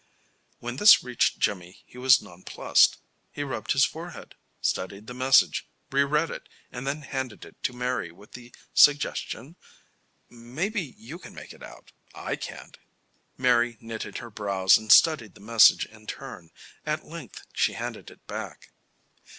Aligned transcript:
When 0.57 0.77
this 0.77 1.03
reached 1.03 1.37
Jimmy 1.37 1.83
he 1.85 1.99
was 1.99 2.23
nonplused. 2.23 2.97
He 3.31 3.43
rubbed 3.43 3.73
his 3.73 3.85
forehead, 3.85 4.33
studied 4.59 5.05
the 5.05 5.13
message, 5.13 5.67
reread 5.91 6.31
it, 6.31 6.49
and 6.71 6.87
then 6.87 7.03
handed 7.03 7.45
it 7.45 7.61
to 7.61 7.71
Mary 7.71 8.11
with 8.11 8.31
the 8.31 8.51
suggestion: 8.73 9.57
"Maybe 10.27 10.81
you 10.97 11.19
can 11.19 11.35
make 11.35 11.53
it 11.53 11.61
out. 11.61 11.91
I 12.15 12.35
can't." 12.35 12.79
Mary 13.37 13.77
knitted 13.79 14.17
her 14.17 14.31
brows 14.31 14.75
and 14.75 14.91
studied 14.91 15.35
the 15.35 15.39
message 15.39 15.85
in 15.85 16.07
turn. 16.07 16.49
At 16.83 17.05
length 17.05 17.43
she 17.53 17.73
handed 17.73 18.09
it 18.09 18.25
back. 18.25 18.71